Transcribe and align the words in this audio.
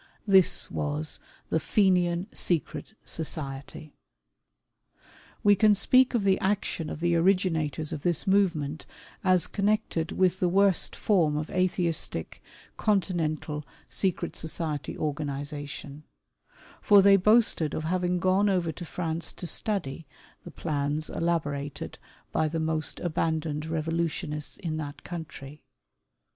This 0.25 0.71
was 0.71 1.19
the 1.51 1.59
Fenian 1.59 2.25
Secret 2.33 2.95
Society. 3.05 3.93
We 5.43 5.55
can 5.55 5.75
speak 5.75 6.15
of 6.15 6.23
the 6.23 6.39
action 6.39 6.89
of 6.89 7.01
the 7.01 7.15
originators 7.15 7.93
of 7.93 8.01
this 8.01 8.25
move 8.25 8.55
ment 8.55 8.87
as 9.23 9.45
connected 9.45 10.11
with 10.11 10.39
the 10.39 10.49
worst 10.49 10.95
form 10.95 11.37
of 11.37 11.51
Atheistic, 11.51 12.41
Continental, 12.77 13.63
secret 13.91 14.35
society 14.35 14.97
organization; 14.97 16.01
for 16.81 17.03
they 17.03 17.15
boasted 17.15 17.75
of 17.75 17.83
having 17.83 18.17
gone 18.17 18.49
over 18.49 18.71
to 18.71 18.85
France•' 18.85 19.31
to 19.35 19.45
study" 19.45 20.07
the 20.43 20.49
plans 20.49 21.11
elaborated 21.11 21.99
by 22.31 22.47
the 22.47 22.59
most 22.59 22.97
aban 23.01 23.41
doned 23.41 23.67
revolutionists 23.69 24.57
in 24.57 24.77
that 24.77 25.03
country. 25.03 25.61